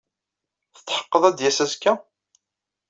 Tetḥeqqeḍ 0.75 1.23
ad 1.25 1.35
d-yas 1.37 1.59
azekka? 1.63 1.93